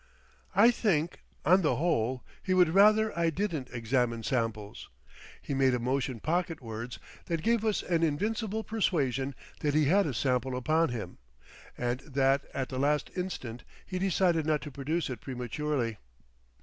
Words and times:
I 0.55 0.71
think, 0.71 1.19
on 1.45 1.61
the 1.61 1.75
whole, 1.75 2.23
he 2.41 2.55
would 2.55 2.69
rather 2.69 3.15
I 3.15 3.29
didn't 3.29 3.69
examine 3.71 4.23
samples. 4.23 4.89
He 5.43 5.53
made 5.53 5.75
a 5.75 5.79
motion 5.79 6.19
pocketwards, 6.19 6.97
that 7.25 7.43
gave 7.43 7.63
us 7.63 7.83
an 7.83 8.01
invincible 8.01 8.63
persuasion 8.63 9.35
that 9.59 9.75
he 9.75 9.85
had 9.85 10.07
a 10.07 10.15
sample 10.15 10.57
upon 10.57 10.89
him, 10.89 11.19
and 11.77 11.99
that 11.99 12.45
at 12.51 12.69
the 12.69 12.79
last 12.79 13.11
instant 13.15 13.63
he 13.85 13.99
decided 13.99 14.43
not 14.43 14.61
to 14.61 14.71
produce 14.71 15.07
it 15.07 15.21
prematurely. 15.21 15.99